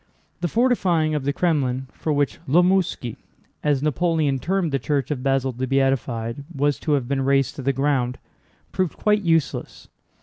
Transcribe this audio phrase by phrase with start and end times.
[0.39, 3.17] The fortifying of the Krémlin, for which la Mosquée
[3.63, 7.61] (as Napoleon termed the church of Basil the Beatified) was to have been razed to
[7.61, 8.17] the ground,
[8.71, 9.89] proved quite useless.